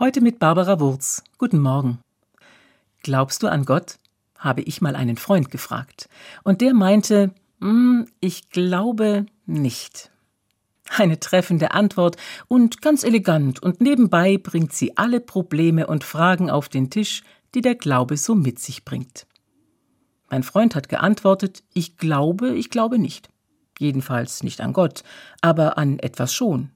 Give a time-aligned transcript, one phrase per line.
[0.00, 1.22] Heute mit Barbara Wurz.
[1.38, 2.00] Guten Morgen.
[3.04, 4.00] Glaubst du an Gott?
[4.36, 6.08] habe ich mal einen Freund gefragt.
[6.42, 10.10] Und der meinte, hm, ich glaube nicht.
[10.88, 12.16] Eine treffende Antwort
[12.48, 17.22] und ganz elegant und nebenbei bringt sie alle Probleme und Fragen auf den Tisch,
[17.54, 19.28] die der Glaube so mit sich bringt.
[20.28, 23.28] Mein Freund hat geantwortet, ich glaube, ich glaube nicht.
[23.78, 25.04] Jedenfalls nicht an Gott,
[25.40, 26.70] aber an etwas schon.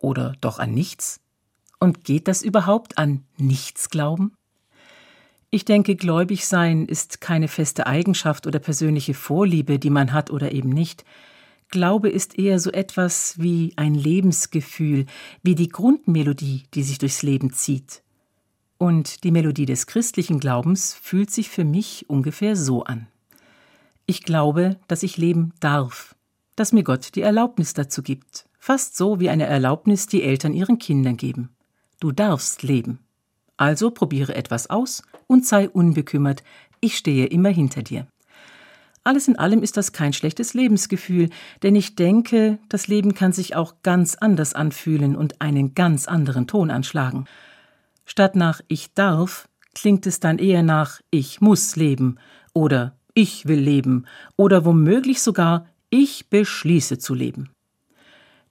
[0.00, 1.20] Oder doch an nichts?
[1.84, 4.32] Und geht das überhaupt an nichts glauben?
[5.50, 10.52] Ich denke, gläubig sein ist keine feste Eigenschaft oder persönliche Vorliebe, die man hat oder
[10.52, 11.04] eben nicht.
[11.68, 15.04] Glaube ist eher so etwas wie ein Lebensgefühl,
[15.42, 18.02] wie die Grundmelodie, die sich durchs Leben zieht.
[18.78, 23.08] Und die Melodie des christlichen Glaubens fühlt sich für mich ungefähr so an.
[24.06, 26.14] Ich glaube, dass ich leben darf,
[26.56, 30.78] dass mir Gott die Erlaubnis dazu gibt, fast so wie eine Erlaubnis die Eltern ihren
[30.78, 31.50] Kindern geben.
[32.04, 32.98] Du darfst leben.
[33.56, 36.44] Also probiere etwas aus und sei unbekümmert,
[36.80, 38.06] ich stehe immer hinter dir.
[39.04, 41.30] Alles in allem ist das kein schlechtes Lebensgefühl,
[41.62, 46.46] denn ich denke, das Leben kann sich auch ganz anders anfühlen und einen ganz anderen
[46.46, 47.24] Ton anschlagen.
[48.04, 52.18] Statt nach ich darf klingt es dann eher nach ich muss leben
[52.52, 54.04] oder ich will leben
[54.36, 57.48] oder womöglich sogar ich beschließe zu leben.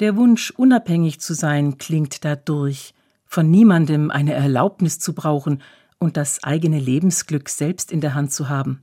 [0.00, 2.92] Der Wunsch, unabhängig zu sein, klingt dadurch,
[3.28, 5.62] von niemandem eine Erlaubnis zu brauchen
[5.98, 8.82] und das eigene Lebensglück selbst in der Hand zu haben.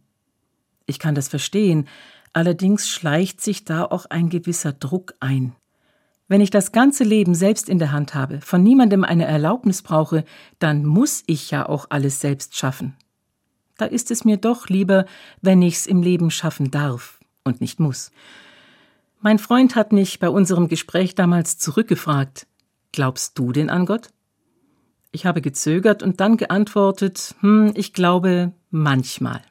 [0.85, 1.87] Ich kann das verstehen,
[2.31, 5.55] allerdings schleicht sich da auch ein gewisser Druck ein.
[6.27, 10.23] Wenn ich das ganze Leben selbst in der Hand habe, von niemandem eine Erlaubnis brauche,
[10.59, 12.95] dann muss ich ja auch alles selbst schaffen.
[13.77, 15.05] Da ist es mir doch lieber,
[15.41, 18.11] wenn ich's im Leben schaffen darf und nicht muss.
[19.21, 22.47] Mein Freund hat mich bei unserem Gespräch damals zurückgefragt,
[22.91, 24.09] glaubst du denn an Gott?
[25.15, 29.41] Ich habe gezögert und dann geantwortet, hm, ich glaube manchmal.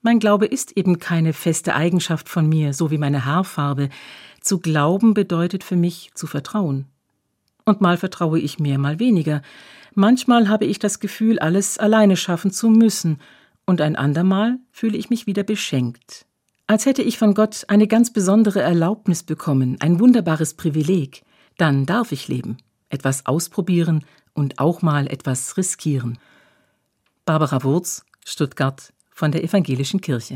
[0.00, 3.90] Mein Glaube ist eben keine feste Eigenschaft von mir, so wie meine Haarfarbe.
[4.40, 6.86] Zu glauben bedeutet für mich zu vertrauen.
[7.66, 9.42] Und mal vertraue ich mehr, mal weniger.
[9.94, 13.20] Manchmal habe ich das Gefühl, alles alleine schaffen zu müssen,
[13.66, 16.24] und ein andermal fühle ich mich wieder beschenkt.
[16.66, 21.24] Als hätte ich von Gott eine ganz besondere Erlaubnis bekommen, ein wunderbares Privileg.
[21.58, 22.56] Dann darf ich leben,
[22.88, 26.18] etwas ausprobieren, und auch mal etwas riskieren.
[27.24, 30.30] Barbara Wurz, Stuttgart von der Evangelischen Kirche.